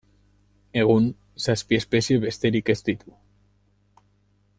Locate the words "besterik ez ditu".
2.25-3.15